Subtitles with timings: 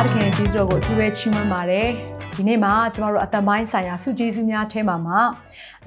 [0.00, 1.88] ရားသခင်ရဲ့ကျေးဇူးတော်ကိုအထူးပဲချီးမွမ်းပါတယ်
[2.36, 5.20] ဒီနေ့မှာကျမတို့အတန်ပိုင်းဆိုင်ရာစုကျေးဇူးများထဲမှာမှာ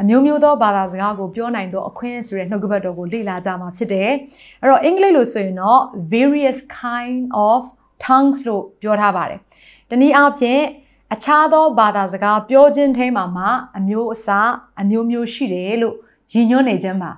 [0.01, 4.09] အမျိုးမျိုးသောဘာသာစကားကိုပြောနိုင်သောအခွင့်ဆိုတဲ့နှုတ်ကပတ်တော်ကိုလေ့လာကြမှာဖြစ်တယ်
[4.61, 5.81] အဲ့တော့အင်္ဂလိပ်လိုဆိုရင်တော့
[6.13, 7.61] various kind of
[8.05, 9.39] tongues လို့ပြောထားပါတယ်
[9.89, 10.61] တနည်းအားဖြင့်
[11.13, 14.49] အခြားသောဘာသာစကားပြောခြင်းထဲမှာမှာအမျိုးအစား
[14.81, 15.95] အမျိုးမျိုးရှိတယ်လို့
[16.33, 17.11] ရည်ညွှန်းနေခြင်းပါ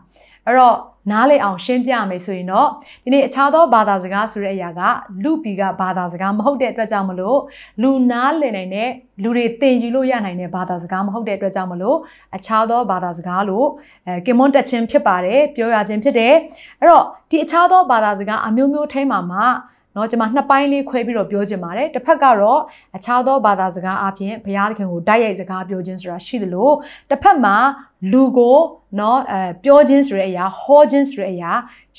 [0.45, 0.77] အဲ့တော့
[1.10, 2.68] နားလေအောင်ရှင်းပြမယ်ဆိုရင်တော့
[3.04, 4.80] ဒီနေ့အခြားသောဘာသာစကားဆိုတဲ့အရာက
[5.22, 7.38] လူပီကဘာသာစကားမဟုတ်တဲ့အတွက်ကြောင့်မလို့
[7.82, 8.90] လူနားလည်နိုင်တဲ့
[9.22, 11.96] လူတွေသင်ယူလို့ရနိုင်တဲ့ဘာသာစကားမဟုတ်တဲ့အတွက်ကြောင့်မလို့
[12.36, 13.66] အခြားသောဘာသာစကားလို့
[14.06, 16.34] အဲကင်မွန်တက်ခြင်းဖြစ်ပါတယ်ပြောရခြင်းဖြစ်တယ်
[16.80, 19.46] အဲ့တော့ဒီအခြားသောဘာသာစကားအမျိုးမျိုးထဲမှာမှာ
[19.94, 22.60] เนาะကျွန်မနှစ်ပိုင်းလေးခွဲပြီးတော့ပြောချင်ပါတယ်တစ်ဖက်ကတော့
[22.96, 26.70] အခြားသောဘာသာစကားအပြင်ဘုရားသခင်ကိုတိုက်ရိုက်စကားပြောခြင်းဆိုတာရှိသလို
[27.10, 27.56] တစ်ဖက်မှာ
[28.12, 28.58] လူကို
[28.96, 31.50] เนาะအဲပြောခြင်းဆိုတဲ့အရာဟောခြင်းဆိုတဲ့အရာ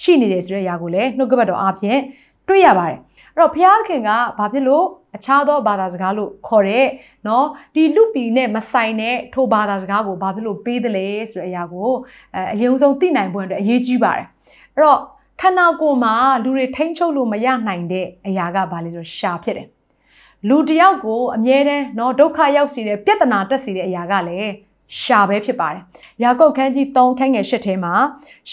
[0.01, 1.99] ရှိနေတယ်ဆိုတဲ့အရာကိုလည်းနှုတ်ကပတ်တော်အပြင်
[2.47, 2.97] တွေ့ရပါတယ်
[3.35, 4.85] အဲ့တော့ဘုရားသခင်ကဘာဖြစ်လို့
[5.15, 6.85] အခြားသောဘာသာစကားလို့ခေါ်တဲ့
[7.25, 7.43] เนาะ
[7.75, 11.89] ဒီလူပီနဲ့မဆိုင်တဲ့ထိုဘာသာစကားကိုဘာဖြစ်လို့ပေးတယ်လဲဆိုတဲ့အရာကို
[12.35, 14.25] အဲအရင်ဆုံးသိနိုင်ဖို့အတွက်အရေးကြီးပါတယ်
[14.75, 14.99] အဲ့တော့
[15.41, 16.13] ခန္ဓာကိုယ်မှာ
[16.43, 19.67] လူတွေထိမ့်ချုပ်လို့မရနိုင်တဲ့အရာကဘာလဲဆိုရှာဖြစ်တယ်
[20.49, 24.51] လူတယောက်ကိုအမြဲတမ်းเนาะဒုက္ခရောက်စီတဲ့ပြဿနာတက်စီတဲ့အရာကလည်း
[25.00, 25.82] ရှာပဲဖြစ်ပါတယ်။
[26.22, 27.94] ယာကုပ်ခန်းကြီး3ခန်းငယ်8ထဲမှာ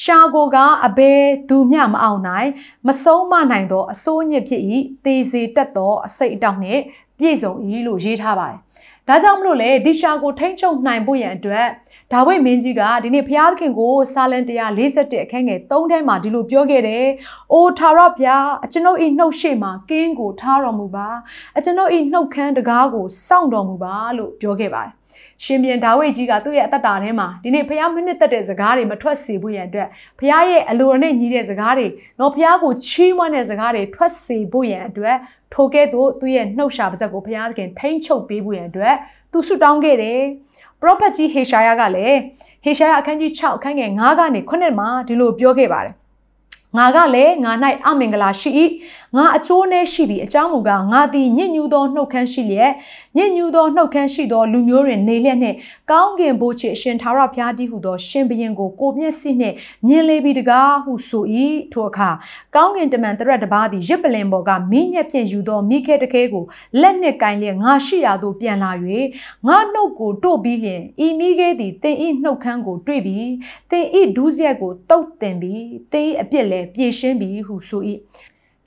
[0.01, 1.11] ရှာကိုကအဘဲ
[1.49, 2.49] သူမျှမအောင်နိုင်
[2.87, 4.61] မဆုံးမနိုင်သောအစိုးညစ်ဖြစ်၏
[5.05, 6.81] သေစေတတ်သောအစိတ်အတောက်နှင့်
[7.19, 7.53] ပြည့်စုံ၏
[7.87, 8.59] လို့ရေးထားပါတယ်။
[9.07, 11.67] ဒါကြောင့်မလို့လေဒီရှာကိုထိမ့်ချုပ်နိုင်ဖို့ရန်အတွက်
[12.11, 17.05] ဒါဝိမင်းကြီးကဒီနေ့ဘုရားသခင်ကိုစာလန်141အခန်းငယ်3ထဲမှာဒီလိုပြောခဲ့တယ်။
[17.53, 21.07] အိုထာဝရဘုရားအကျွန်ုပ်၏နှုတ်ရှေ့မှာကင်းကိုထားတော်မူပါ။
[21.57, 24.93] အကျွန်ုပ်၏နှုတ်ခမ်းတကားကိုစောင့်တော်မူပါလို့ပြောခဲ့ပါတယ်။
[25.43, 29.87] ရှင်ပြန်ဒါဝိဒ်ကြီးကသူ့ရဲ့အသက်တာထဲမှာဒီနေ့ဖះမနစ်သက်တဲ့စကားတွေမထွက်စေဖို့ရန်အတွက်
[30.19, 31.87] ဖះရဲ့အလိုနဲ့ညီတဲ့စကားတွေ
[32.19, 35.15] တော့ဖះကိုချီးမွမ်းတဲ့စကားတွေထွက်စေဖို့ရန်အတွက်
[35.53, 38.95] ထိုကဲ့သို့သူ့ရဲ့နှုတ်ရှာပါဇက်ကိုဖះသခင်ထိမ့်ချုပ်ပေးဖို့ရန်အတွက်
[39.31, 40.19] သူဆုတောင်းခဲ့တယ်။
[40.81, 42.17] ပရောဖက်ကြီးဟေရှာယကလည်း
[42.63, 45.95] ဟေရှာယအခန်းကြီး6အခန်းငယ်9ကနေ9မှာဒီလိုပြောခဲ့ပါတယ်။
[46.77, 47.51] ငါကလည်းငါ၌
[47.85, 48.49] အမင်္ဂလာရှိ၏
[49.18, 52.72] ငါအချိုးနဲ့ရှိပြီးအကြောင်းမူကားငါသည်ညဉ့်ညူသောနှုတ်ခမ်းရှိလျက်
[53.18, 55.57] ညဉ့်ညူသောနှုတ်ခမ်းရှိသောလူမျိုးတွင်နေလျက်နှင့်
[55.91, 59.56] ကောင်းကင်ဘိုးချစ်အရှင်သာရဘုရားတည်းဟုသော ရှင်ဘုရင်ကိုကိုမျက်စိနှင့်
[59.88, 61.25] မြင်လေပြီးတကားဟုဆို၏
[61.73, 62.09] ထိုအခါ
[62.56, 66.46] ကောင်းကင်တမန်တရက်တပါးသည်ရစ်ပလင်ပေါ်ကမင်းညက်ဖြင့်ယူသောမိခဲတခဲကို
[66.81, 68.72] လက်နှင့်ကင်လျက်ငါရှိရာသို့ပြန်လာ၍
[69.47, 73.31] ငါနှုတ်ကိုတို့ပြီးလျင်ဤမိခဲသည်တင်ဤနှုတ်ခမ်းကိုတွေ့ပြီး
[73.72, 77.84] တင်ဤဒူးဆက်ကိုတုတ်တင်ပြီးတင်ဤအပြစ်လည်းပြေရှင်းပြီးဟုဆို၏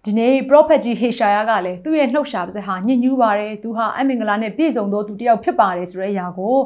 [0.08, 6.56] ဒီနေ့ prophet ကြီးဟေရှာယကလည်းသူ့ရဲ့နှုတ်ရှာပါစဟာညဉ့်ညူးပါတယ်သူဟာအမင်္ဂလာနဲ့ပြည့်စုံသောသူတစ်ယောက်ဖြစ်ပါတယ်ဆိုတဲ့အရာကို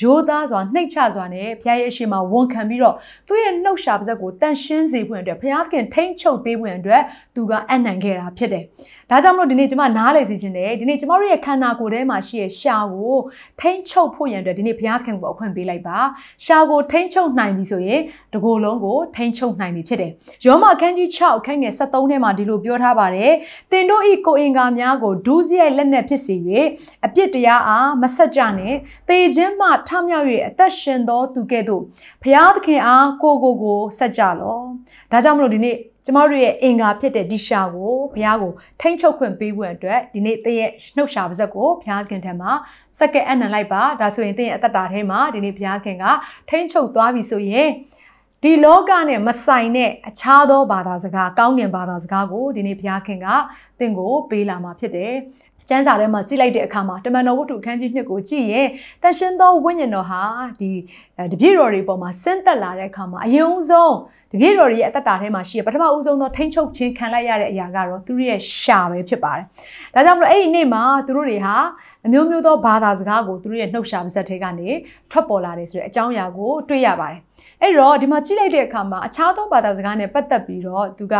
[0.00, 2.96] ရိုးသားစွာနှိတ်ချစွာနဲ့ဘုရားရဲ့အရှိန်မှာဝန်ခံပြီးတော့
[3.28, 7.02] သူ့ရဲ့နှုတ်ရှာပါစကိုတန်ရှင်းစေဖို့အတွက်ဘုရားသခင်ထိမ့်ချုပ်ပေးဖို့အတွက်
[7.34, 8.64] သူကအနံ့ခဲ့တာဖြစ်တယ်
[9.10, 13.16] ဒါကြောင့်မလို့ဒီနေ့ကျွန်မနားလည်စီခြင်းတယ်ဒီနေ့ကျွန်မတို့ရဲ့ခန္ဓာကိုယ်ထဲမှာရှိတဲ့ရှာကို
[13.60, 15.98] ထိမ့်ချုပ်ဖို့ရန်အတွက်ဒီနေ့ဘုရားသခင်ကိုအခွင့်ပေးလိုက်ပါ
[16.44, 18.00] ရှာကိုထိမ့်ချုပ်နိုင်ပြီဆိုရင်
[18.34, 20.12] တကိုယ်လုံးကိုထိမ့်ချုပ်နိုင်ပြီဖြစ်တယ်
[20.46, 23.32] ယောမအခန်းကြီး6အခန်းငယ်73ထဲမှာဒီလိုပြောထားပါတယ်
[23.70, 26.34] တင်တို့ဤကိုအင်္ဂါများကိုဒူးစရိုက်လက်နက်ဖြစ်စေ၍
[27.06, 28.74] အပြစ်တရားအားမဆက်ကြနဲ့
[29.08, 31.82] တေခြင်းမှထမြောက်၍အသက်ရှင်သောသူကဲ့သို့
[32.22, 34.58] ဘုရားသခင်အားကိုကိုကိုဆက်ကြလော
[35.12, 42.52] ဒါကြောင့်မလို့ဒီနေ့ ကျမတို့ရဲ့အင်္ဂါဖြစ်တဲ့ဒီရှာကိုဘုရားကိုထိမ့်ချုပ်ခွင့်ပေးဖို့အတွက်ဒီနေ့တည့်ရဲ့နှုတ်ရှာပါဇက်ကိုဘုရားခင်ထံမှာ
[42.98, 46.04] စက္ကဲအနံလိုက်ပါဒါဆိုရင်တည့်ရဲ့အသက်တာထဲမှာဒီနေ့ဘုရားခင်က
[46.48, 47.68] ထိမ့်ချုပ်သွားပြီဆိုရင်
[48.42, 53.26] ဒီလောကနဲ့မဆိုင်တဲ့အခြားသောဘာသာစကားကောင်းကင်ဘာသာစကားကိုဒီနေ့ဘုရားခင်က
[53.78, 55.14] သင်ကိုပေးလာမှာဖြစ်တယ်
[55.68, 58.68] ကျမ်းစာထဲမှာကြည့်လိုက်တဲ့အခါမှာတမန်တော်ဝတ္ထုအခန်းကြီး2ကိုကြည့်ရင်
[59.02, 60.22] တန်ရှင်းသောဝိညာဉ်တော်ဟာ
[60.60, 60.70] ဒီ
[61.32, 63.94] တပြည့်တော်တွေပေါ်မှာဆင်းသက်လာတဲ့အခါမှာအယုံဆုံး
[64.32, 69.44] တပြည့်တော်ရဲ့အသက်တာထဲမှာရှိရပထမဦးဆုံးသောထိမ့်ချုပ်ခြင်းခံလိုက်ရတဲ့အရာကတော့သူတို့ရဲ့ရှာပဲဖြစ်ပါတယ်။
[69.94, 71.56] ဒါကြောင့်မလို့အဲ့ဒီနေ့မှာသူတို့တွေဟာ
[72.06, 74.68] အမျိုးမျိုးသောဘာသာစကားကိုသူတို့ရဲ့နှုတ်ရှာပါဇက်ထဲကနေ
[75.10, 77.20] ထွက်ပေါ်လာတယ်ဆိုတဲ့အကြောင်းအရာကိုတွေ့ရပါတယ်။
[77.60, 81.14] အဲ့တော့ဒီမှာကြည့်လိုက်တဲ့အခါမှာအခြားသောဘာသာစကားနဲ့ပတ်သက်ပြီးတော့သူက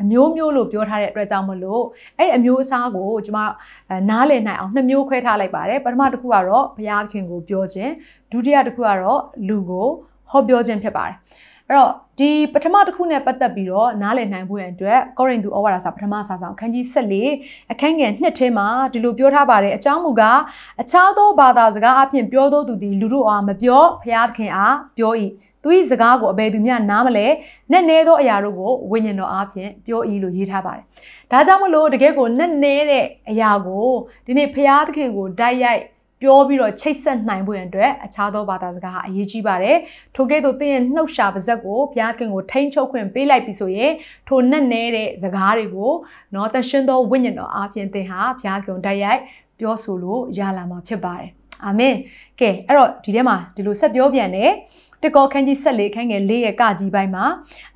[0.00, 1.84] အမျိုးမျိုးလို့ပြောထားတဲ့အတွက်ကြောင့်မလို့
[2.18, 3.40] အဲ့အမျိုးအစားကိုကျွန်မ
[4.10, 7.92] နားလည်နိုင်အောင်နှစ်မျိုးခွဲထားလိုက်ပါတယ်။ပထမတစ်ခုကတော့ဘုရားသခင်ကိုပြောခြင်း
[8.32, 9.88] ဒုတိယတစ်ခုကတော့လူကို
[10.30, 11.16] ဟောပြောခြင်းဖြစ်ပါတယ်။
[11.70, 20.40] အဲ့တော့ဒီပထမတစ်ခုနဲ့ပတ်သက်ပြီးတော့နားလည်နိုင်ဖို့ရန်အတွက်ကောရိန္သုဩဝါဒစာပထမစာဆောင်အခန်းကြီး14အခန်းငယ်2ထဲမှာဒီလိုပြောထားပါတယ်အကြောင်းမူကား
[20.82, 25.12] အခြားသောဘာသာစကားအပြင်ပြောသောသူသည်လူတို့အားမပြောဖျားသခင်အားပြော၏
[25.62, 27.26] သူ၏စကားကိုအဘယ်သူမျှနားမလဲ
[27.72, 30.84] နဲ့နဲသောအရာတို့ကိုဝိညာဉ်တော်အားဖြင့်ပြော၏လို့ရေးထားပါတယ်
[31.30, 33.88] ဒါကြောင့်မလို့တကယ်ကိုနဲ့နဲတဲ့အရာကို
[34.26, 35.82] ဒီနေ့ဖျားသခင်ကိုတိုက်ရိုက်
[36.24, 39.76] ပြောပြီးတော့ချိတ်ဆက်နိုင်ဖို့ရန်အတွက်အခြားသောဘာသာစကားဟာအရေးကြီးပါတယ်။
[40.14, 43.92] ထိုကဲ့သို့သင်ရဲ့နှုတ်ရှာပါဇက်ကိုဘုရားခင်ကိုထိန်းချုပ်ခွင့်ပေးလိုက်ပြီဆိုရင်
[44.28, 45.92] ထိုနဲ့နေတဲ့စကားတွေကို
[46.34, 49.20] နော်တန်ရှင်းသောဝိညာဉ်တော်အားဖြင့်သင်ဟာဘုရားခင်တိုက်ရိုက်
[49.58, 51.30] ပြောဆိုလို့ရလာမှာဖြစ်ပါတယ်။
[51.64, 51.94] အာမင်။
[52.40, 54.50] ကဲအဲ့တော့ဒီထဲမှာဒီလိုဆက်ပြောပြန်တယ်။
[55.02, 57.24] တကောခန်းကြီးဆက်လေးခန်းငယ်လေးရဲ့ကကြီးပိုင်းမှာ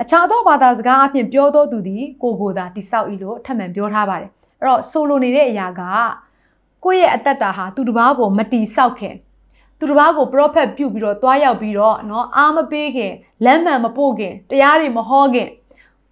[0.02, 4.30] အခြားသောဘာသာစကားအပြင်ပြောသောသူသည်ကိုကိုသာတိဆောက်၏လို့ထပ်မံပြောထားပါတယ်။
[4.60, 5.82] အဲ့တော့ဆိုလိုနေတဲ့အရာက
[6.83, 9.15] ကိုယ့်ရဲ့အသက်တာဟာသူတစ်ပါးကိုမတီဆောက်ခင်
[9.79, 13.13] သူတစ်ပါးကို prophet ပြုတ်ပြီးတော့တွားရောက်ပြီးတော့เนาะအားမပေးခင်
[13.45, 15.49] လမ်းမှန်မပို့ခင်တရားတွေမဟောခင်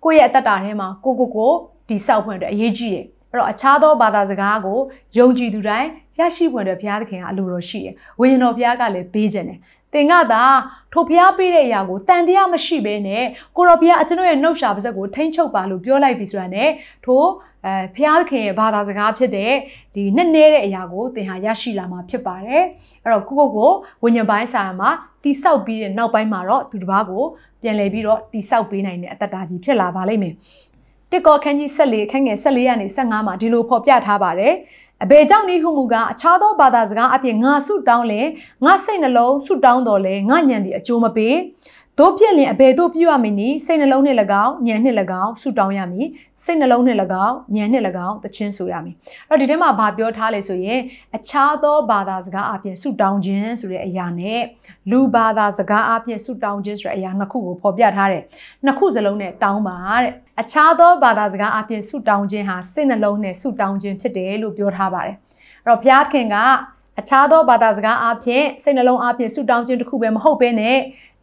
[0.04, 1.52] ကိုယ့်ရဲ့အသက်တာထဲမှာကိုကိုကို
[1.88, 4.80] တီဆောက်ဖွင့်အတွက်အရေးကြီးတယ်အဲ့တော့အခြားသောဘာသာစကားကို
[5.18, 5.90] ယုံကြည်သူတိုင်း
[6.20, 9.60] ရရှိဖွင့်တဲ့ဘုရားသခင်ကအလိုတော်ရှိတယ်ဝိညာဉ်တော်ဘုရားကလည်းပေးခြင်းတယ်
[9.97, 10.45] သင်ကသာ
[10.93, 13.25] ထိုဖျားပေးတဲ့အရာကိုတန်တရားမရှိဘဲနဲ့
[13.57, 16.71] ကိုရောဘုရားအကျွန်ုပ်ရဲ့နှုတ်ရှာပါဇက်ကိုထိမ့်ချုပ်ပါလို့ပြောလိုက်ပြီဆိုတာနဲ့
[17.05, 17.23] ထို
[17.67, 19.53] အဲဖျားခင်ရဲ့ဘာသာစကားဖြစ်တဲ့
[19.95, 22.63] ဒီနဲ့နဲတဲ့အရာကိုသင်ဟာရရှိလာမှာဖြစ်ပါတယ်
[23.05, 23.71] အဲ့တော့ကိုကိုကို
[24.03, 24.91] ဝိညာဉ်ပိုင်းဆိုင်ရာမှာ
[25.25, 27.25] တိဆောက်ပြီးတဲ့နောက်ပိုင်းမှာတော့သူတစ်ပါးကို
[27.63, 30.35] ပြန်လည်ပြီးတော့တိဆောက်ပေးနိုင်တဲ့အတ္တတာကြီးဖြစ်လာပါလိမ့်မယ်
[31.13, 34.55] တစ်ကောခန်းကြီး14အခန်းငယ်14ကနေ15မှာဒီလိုဖော်ပြထားပါတယ်
[35.05, 38.21] အဘေကြောင့်ဤဟုမူကားအခြားသောဘာသာစကားအပြင်ငါဆုတောင်းလဲ
[38.65, 41.35] ငါစိတ်နှလုံးဆုတောင်းတော်လဲငါညံဒီအကျိုးမပေး
[42.01, 46.07] တို့ဖြစ်လင်အဘယ်တို့ပြုရမည်နည်းစိတ်နှလုံးနှင့်၎င်းဉာဏ်နှင့်၎င်းဆုတောင်းရမည်
[46.45, 48.95] စိတ်နှလုံးနှင့်၎င်းဉာဏ်နှင့်၎င်းတခြင်းဆိုရမည်
[49.29, 50.81] အဲ့တော့ဒီထဲမှာဘာပြောထားလဲဆိုရင်
[51.17, 54.41] အခြားသောဘာသာစကားအပြင်ဆုတောင်းခြင်းဆိုတဲ့အရာနဲ့
[54.91, 58.23] လူဘာသာစကားအပြင်ဆုတောင်းခြင်းဆိုတဲ့အရာနှစ်ခုကိုဖော်ပြထားတယ်
[58.65, 60.11] နှစ်ခုစလုံးနဲ့တောင်းပါတဲ့
[60.41, 65.17] အခြားသောဘာသာစကားအပြင်ဆုတောင်းခြင်းဟာစိတ်နှလုံးနဲ့ဆုတောင်းခြင်းဖြစ်တယ်လို့ပြောထားပါတယ်
[65.65, 66.37] အဲ့တော့ဘုရားခင်က
[67.01, 70.79] အခြားသောဘာသာစကားအပြင်စိတ်နှလုံးအပြင်ဆုတောင်းခြင်းတစ်ခုပဲမဟုတ်ဘဲနဲ့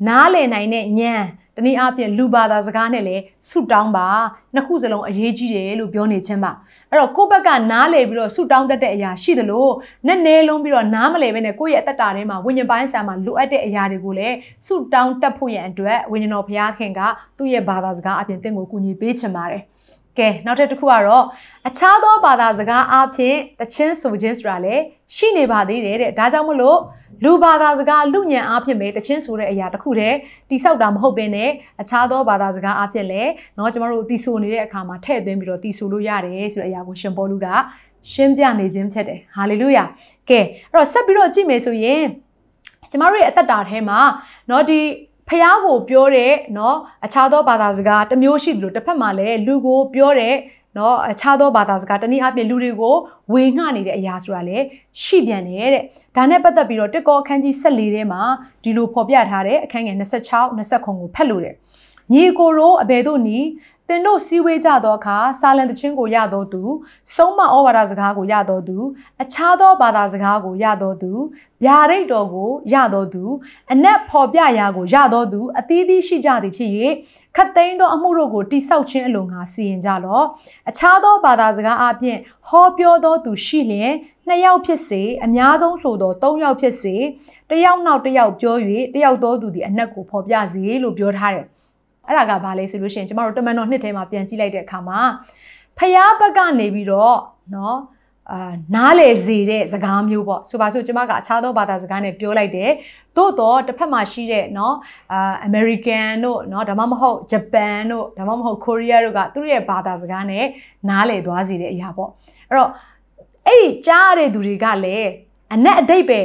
[0.08, 1.24] နားလည်နိုင်တဲ့ဉာဏ်
[1.58, 4.08] တနည်းအားဖြင့်လူဘာသာစကားနဲ့လည်းဆုတောင်းပါ
[4.54, 6.52] နှစ်ခုစလုံးအရေးကြီးတယ်လို့ပြောနေခြင်းပါ
[6.90, 9.68] အဲ့တော့ကိုယ့်ဘက်ကနားလည်ပြီးတော့ဆုတောင်းတတ်တဲ့အရာရှိသလို
[10.08, 14.36] နဲ့နဲလုံးပြီးတော့နားမလည်ဘဲနဲ့ကိုယ့်ရဲ့အသက်တာထဲမှာဝိညာဉ်ပိုင်းဆံမှာလိုအပ်တဲ့အရာတွေကိုလည်း
[14.66, 17.02] ဆုတောင်းတတ်ဖို့ရန်အတွက်ဝိညာဉ်တော်ဘုရားခင်က
[17.38, 19.64] သူ့ရဲ့ဘာသာစကားအပြင်တင့်ကိုကူညီပေးချင်ပါတယ်
[20.20, 21.26] ကဲနောက်ထပ်တစ်ခုကတော့
[21.68, 24.84] အခြားသောဘာသာစကားအပြင်တချင်းဆိုခြင်းဆိုတာလည်း
[25.17, 26.79] ရှိနေပါသေးတယ်တဲ့ဒါကြောင့်မလို့
[27.25, 30.17] လူဘာသာစကားလူညံအားဖြင့်ပဲတချင်းဆိုတဲ့အရာတစ်ခုတည်း
[30.51, 37.47] တိဆောက်တာမဟုတ်ဘဲနဲ့အခြားသောဘာသာစကားအားဖြင့်လည်းเนาะကျမတို့တီဆိုနေတဲ့အခါမှာထည့်သွင်းပြီးတော့တီဆိုလို့ရတယ်ဆိုတဲ့အရာကိုရှင်ပေါလုက
[38.13, 39.85] ရှင်းပြနေခြင်းဖြစ်တယ်ဟာလေလုယာ
[40.31, 42.03] ကဲအဲ့တော့ဆက်ပြီးတော့ကြည့်မယ်ဆိုရင်
[42.91, 44.01] ကျမတို့ရဲ့အသက်တာထဲမှာ
[44.49, 44.81] เนาะဒီ
[45.29, 50.35] ဖះကိုပြောတဲ့เนาะအခြားသောဘာသာစကားတစ်မျိုးရှိသလိုတစ်ဖက်မှာလည်းလူကိုပြောတဲ့
[50.78, 52.96] နော်အခြားသောဘာသာစကားတနည်းအားဖြင့်လူတွေကို
[53.34, 54.66] ဝေငှနေတဲ့အရာဆိုတာလည်း
[55.04, 55.84] ရှိပြန်တယ်တဲ့
[56.16, 58.22] ဒါနဲ့ပတ်သက်ပြီးတော့တက်ကောအခန်းကြီး14ထဲမှာ
[58.64, 61.56] ဒီလိုဖော်ပြထားတဲ့အခန်းငယ်26 29ကိုဖတ်လို့တယ်
[62.14, 63.44] ညီကိုရောအဘယ်သို့နီး
[63.94, 66.64] သင်တို့စည်းဝေးကြသောအခါစာလံတခြင်းကိုရသောသူ
[67.16, 68.78] ဆုံးမဩဝါဒစကားကိုရသောသူ
[69.22, 71.12] အခြားသောဘာသာစကားကိုရသောသူ
[71.64, 73.24] ဗျာဒိတ်တော်ကိုရသောသူ
[73.72, 76.72] အနက်ဖော်ပြရာကိုရသောသူအသီးသီးရှိကြသည်ဖြစ်၍
[77.36, 80.26] ခတ်သိမ်းသောအမှုတို့ကိုတိဆောက်ခြင်းအလိုငါစီရင်ကြလော့
[80.70, 83.94] အခြားသောဘာသာစကားအပြင်ဟောပြောသောသူရှိလျင်
[84.28, 86.96] နှစ်ယောက်ဖြစ်စေအများဆုံးဆိုသောသုံးယောက်ဖြစ်စေ
[87.50, 88.56] တယောက်နောက်တယောက်ပြော၍
[88.96, 91.48] တယောက်သောသူသည်အနက်ကိုဖော်ပြစေလို့ပြောထားတယ်
[92.07, 95.01] အဲ့ဒါကဘာလဲဆိုလို့ရှိရင်ကျမတို့တမန်တော်နှစ်ထဲမှာပြန်ကြည့်လိုက်တဲ့အခါမှာ
[95.79, 97.17] ဖျားဘက်ကနေပြီးတော့
[97.53, 97.75] เนาะ
[98.33, 102.71] အာနားလေစေတဲ့စကားမျိုးပေါ့ဆိုပါစို့ကျမကအခြားသောဘာသာစကားနဲ့ပြောလိုက်တယ်
[103.17, 104.75] သို့တော့တစ်ဖက်မှာရှိတဲ့เนาะ
[105.13, 110.45] အာ American တို့เนาะဒါမှမဟုတ် Japan တို့ဒါမှမဟုတ် Korea တို့ကသူတို့ရဲ့ဘာသာစကားနဲ့
[110.89, 112.11] နားလေသွားစေတဲ့အရာပေါ့
[112.49, 112.71] အဲ့တော့
[113.47, 115.09] အဲ့ဒီကြားရတဲ့သူတွေကလည်း
[115.55, 116.21] အနက်အတိတ်ပဲ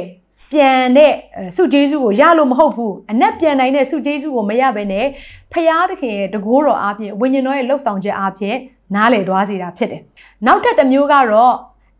[0.52, 1.12] ပြန်တဲ့
[1.56, 5.06] စုဂျေစုကိုရလို့မဟုတ်ဘူးအနက်ပြန်နိုင်တဲ့စုဂျေစုကိုမရဘဲနဲ့
[5.52, 8.56] ဖရာသခင်ရဲ့တကိုးတော်အားဖြင့်ဝိညာဉ်တော်ရဲ့လှုပ်ဆောင်ချက်အားဖြင့်
[8.94, 10.02] နားလည်သွားစေတာဖြစ်တယ်
[10.46, 11.54] နောက်ထပ်တစ်မျိုးကတော့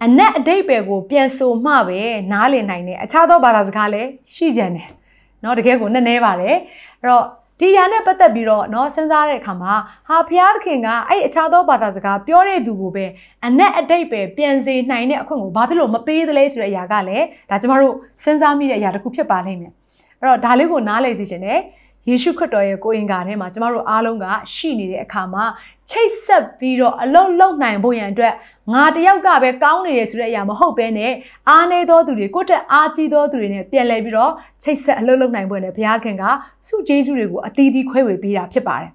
[0.05, 2.01] အနက်အတိတ်ပဲကိုပြန်ဆိုမှပဲ
[2.33, 4.89] နားလည်နိုင်တယ်အခြားသောဘာသာစကားလည်းရှိပြန်တယ်
[5.41, 6.57] เนาะတကယ်ကိုနည်းနည်းပါတယ်
[7.01, 7.25] အဲ့တော့
[7.61, 9.75] ဒီຢာနဲ့ပတ်သက်ပြီးတော့เนาะစဉ်းစားတဲ့အခါမှာ
[10.09, 13.07] ဟာဘုရားသခင်ကအဲ့အခြားသောဘာသာစကားပြောတဲ့သူကိုပဲ
[13.47, 17.95] အနက်အတိတ်ပဲပြန်စေနိုင်တဲ့အခွင့်ကိုဘာဖြစ်လို့မပေးသလဲဆိုတဲ့အရာကလည်းဒါကျမတို့
[18.25, 19.73] စဉ်းစားမိတဲ့အရာတစ်ခုဖြစ်ပါလိမ့်မယ်
[20.21, 21.61] အဲ့တော့ဒါလေးကိုနားလည်စေချင်တယ်
[22.08, 24.26] ယေရှုခရစ်တော်ရဲ့ကိုယ်အင်္ဂါထဲမှာကျမတို့အားလုံးက
[24.56, 25.44] ရှိနေတဲ့အခါမှာ
[25.90, 28.34] ချိတ်ဆက်ပြီးတော့အလုံးလုံးနိုင်ဖို့ရန်အတွက်
[28.74, 31.14] ငါတယောက်ကပဲကောင်းနေရဆိုတဲ့အရာမဟုတ်ဘဲနဲ့
[31.50, 34.32] အားနေသောသူတွေကိုယ့်တက်အားကြီးသောသူတွေနဲ့ပြန်လဲပြီးတော့
[34.64, 36.24] ချိတ်ဆက်အလုံးလုံးနိုင်ဖို့နဲ့ဘုရားခင်က
[36.68, 38.90] စုကျေးဇူးတွေကိုအသီးသီးခွဲဝေပေးတာဖြစ်ပါတယ်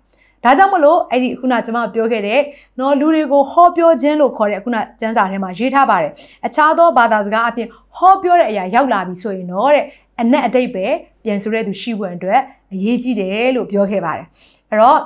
[0.44, 2.40] ဒါကြောင့်မလို့အဲ့ဒီခုနကျွန်မပြောခဲ့တဲ့
[2.78, 6.12] နော်လူတွေကိုဟောပြောခြင်းလို့ခေါ်တဲ့ခုနကျမ်းစာထဲမှာရေးထားပါတယ်
[6.46, 9.84] အခြားသောဘာသာစကားအပြင်ဟောပြောတဲ့အရာရောက်လာပြီဆိုရင်တော့တဲ့
[10.20, 10.86] အနက်အတိတ်ပဲ
[11.24, 12.40] ပြန်ဆိုတဲ့သူရှိဖို့အတွက်
[12.72, 14.26] အရေးကြီးတယ်လို့ပြောခဲ့ပါတယ်
[14.70, 14.98] အဲ့တော့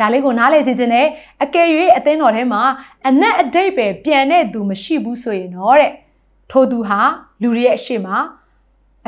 [0.00, 1.06] ဒါလေးကိုနားလည်စေချင်တယ်
[1.42, 1.66] အကယ်၍
[1.96, 2.62] အသင်းတော်ထဲမှာ
[3.08, 5.92] အနက်အတိတ်ပဲပြန်တဲ့သူမရှိဘူးဆိုရင်တော့တဲ့
[6.50, 7.00] ထိုသူဟာ
[7.42, 8.08] လူတွေရဲ့အရှိမ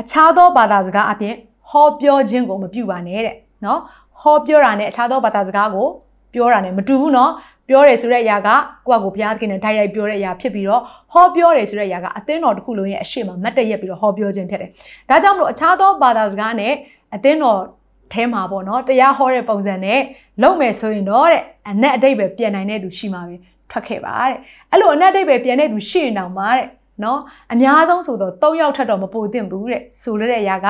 [0.01, 1.35] အခြားသောဘာသာစကားအပြင်
[1.69, 3.79] ဟောပြောခြင်းကိုမပြုပါနဲ့တဲ့နော်
[4.21, 5.87] ဟောပြောတာနဲ့အခြားသောဘာသာစကားကို
[6.33, 7.31] ပြောတာနဲ့မတူဘူးနော်
[7.69, 8.49] ပြောတယ်ဆိုတဲ့အရာက
[8.87, 14.69] ကိုယ့်ကိုဘုရားသခင်နဲ့တိုက်ရိုက်ပြောတဲ့အရာဖြစ်ပြီးတော့ဟောပြောတယ်ဆိုတဲ့အရာကအသင်းတော်တစ်ခုလုံးရဲ့အရှိမမတ်တရက်ပြီးတော့ဟောပြောခြင်းဖြစ်တယ်။
[15.09, 16.73] ဒါကြောင့်မလို့အခြားသောဘာသာစကားနဲ့
[17.15, 17.59] အသင်းတော်
[18.13, 19.99] ထဲမှာပေါ့နော်တရားဟောတဲ့ပုံစံနဲ့
[20.41, 23.35] လုပ်မယ်ဆိုရင်တော့တဲ့အနက်အတိတ်ပဲပြန်နိုင်တဲ့သူရှိမှာပဲ
[23.71, 24.37] ထွက်ခဲ့ပါတဲ့။
[24.71, 26.67] အဲ့လိုအနက်အတိတ်ပဲပြန်တဲ့သူရှိရင်တောင်မှတဲ့
[27.03, 27.19] နော်
[27.53, 30.67] အများဆုံးဆိုတော့၃ယောက်ထက်တော့မပိုသင့်ဘူးတဲ့ဆိုလိုတဲ့အရာက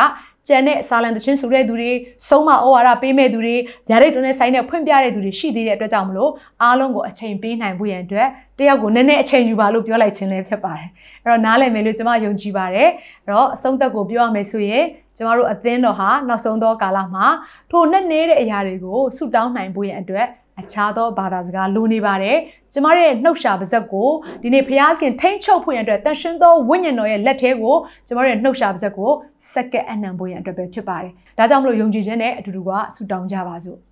[0.47, 1.91] ကျန်တဲ့စာလန်တချင်းဆိုတဲ့သူတွေ
[2.27, 3.55] ဆုံးမဩဝါဒပေးမဲ့သူတွေ
[3.89, 6.31] ဗျာဒိတ်တွန်းနဲ့ဆိုင်တဲ့ဖွင့်ပြတဲ့သူတွေရှိသေးတဲ့အတွက်ကြောင့်မလို့
[6.63, 8.27] အားလုံးကိုအချိန်ပေးနိုင်ဖို့ရန်အတွက်
[8.59, 10.89] တယောက်ကိုနည်းနည်းအချိန်ယူပါလို့ပြောလိုက်ခြင်းလည်းဖြစ်ပါတယ်
[11.23, 12.89] အဲ့တော့နားလည်မယ်လို့ကျွန်မယုံကြည်ပါတယ်
[13.25, 14.85] အဲ့တော့အဆုံးသက်ကိုပြောရမယ်ဆိုရင်
[15.17, 17.25] ကျမတို့အသင်းတော်ဟာနောက်ဆုံးသောကာလမှာ
[17.71, 20.27] ထိုနဲ့နေတဲ့အရာတွေကိုဆုတောင်းနိုင်ဖို့ရန်အတွက်
[20.59, 22.37] အခြားသောဘာသာစကားလိုနေပါတယ်။
[22.73, 24.09] ကျမတို့ရဲ့နှုတ်ရှာပါဇက်ကို
[24.43, 27.75] ဒီနေ့ဖျားခင်ထိမ့်ချုပ်ဖို့ရန်အတွက်တန်ရှင်းသောဝိညာဉ်တော်ရဲ့လက်ထဲကို
[28.07, 29.11] ကျမတို့ရဲ့နှုတ်ရှာပါဇက်ကို
[29.53, 33.79] စက္ကက်အနံဖို့ရန်အတွက်ပဲဖြစ်ပါတယ်။ဒါကြောင့်မလို့ယုံကြည်ခြင်းနဲ့အတူတူကဆုတောင်းကြပါစို့။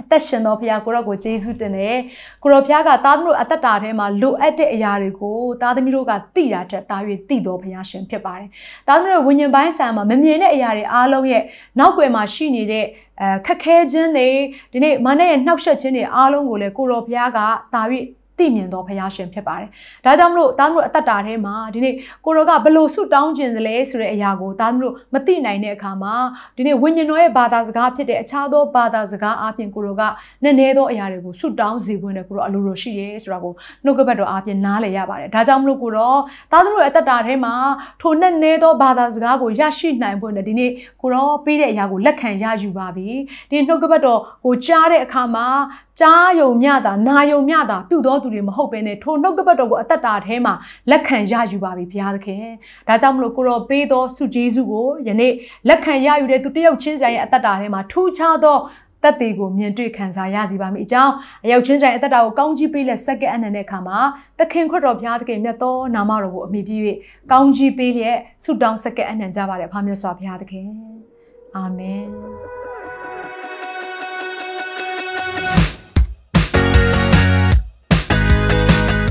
[0.00, 1.98] အသက်ရှင်သောဘုရားကိုရောကိုယေရှုတင်တယ်
[2.42, 6.96] ကိုရောဘုရားကသားသမီးတို့အသက်တာထဲမှာလိုအပ်တဲ့အရာတွေကိုသားသမီးတို့ကသိတာထက်တာ၍
[7.28, 8.48] သိသောဘုရားရှင်ဖြစ်ပါတယ်
[8.86, 11.42] သားသမီးတို့ဝိညာဉ်ပိုင်းဆိုင်မှာမမြင်တဲ့အရာတွေအားလုံးရဲ့
[11.78, 12.84] နောက်ွယ်မှာရှိနေတဲ့
[13.20, 14.28] အဲခက်ခဲခြင်းတွေ
[14.72, 17.38] ဒီနေ့မနဲ့ရဲ့နှောက်ယှက်ခြင်းတွေအားလုံးကိုလည်းကိုရောဘုရားက
[17.74, 17.82] တာ၍
[18.38, 19.68] သိမြင်သောဘုရားရှင်ဖြစ်ပါတယ်။
[20.04, 26.14] ဒါကြောင့်မလို့သားသမီးတို့အသက်တာထဲမှာဒီနေ့ကိုရောကဘလို့ဆုတောင်းခြင်းစလဲဆိုတဲ့အရာကိုသားသမီးတို့မသိနိုင်တဲ့အခါမှာ
[26.56, 30.02] ဒီနေ့ဝိညာဉ်တော်ရဲ့ဘာသာစကားဖြစ်တဲ့အခြားသောဘာသာစကားအပြင်ကိုရောက
[30.42, 33.52] နည်းနည်းသောအရာတွေကိုဆုတောင်းစီပွင့်တဲ့ကိုရောအလိုလိုရှိရဲဆိုတာကို
[33.84, 36.14] နှုတ်ကပတ်တော်အပြင်နားလည်ရပါတယ်။ဒါကြောင့်မလို့ကိုရော
[36.52, 37.54] သားသမီးတို့ရဲ့အသက်တာထဲမှာ
[38.00, 40.70] ထိုနဲ့နည်းသောဘာသာစကားကိုရရှိနိုင်ဖို့နဲ့ဒီနေ့
[41.02, 43.08] ကိုရောပေးတဲ့အရာကိုလက်ခံရယူပါပြီ။
[43.50, 45.46] ဒီနှုတ်ကပတ်တော်ကိုကြားတဲ့အခါမှာ
[46.00, 50.54] ကြားယုံမြတာနာယုံမြတာပြုတော်သူတွေမဟုတ်ဘဲနဲ့ထိုနှုတ်ကပတ်တော်ကိုအသက်တာထဲမှာ
[50.90, 52.44] လက်ခံရယူပါပြီဘုရားသခင်
[52.88, 55.32] ဒါကြောင့်မလို့ကိုရောပေးသောဆုကျေးဇူးကိုယနေ့
[55.68, 58.58] လက်ခံရယူတဲ့သူတယောက်ချင်းဆိုင်ရဲ့အသက်တာထဲမှာထူးခြားသော
[59.02, 61.12] တက်တေကိုမြင်တွေ့ခံစားရစီပါမိအကြောင်း
[61.44, 63.98] အရောက်ချင်းဆိုင်အသက်တာကိုကောင်းကြီးပေးလက်စက္ကန့်အနံတဲ့အခါမှာ
[64.38, 66.76] သခင်ခရစ်တော်ဘုရားသခင်မြတ်သောနာမတော်ကိုအမိပြု၍
[67.32, 70.68] ကောင်းကြီးပေးလျက်ဆုတောင်းစက္ကန့်အနံကြပါရဖာမြတ်စွာဘုရားသခင်
[71.56, 72.65] အာမင်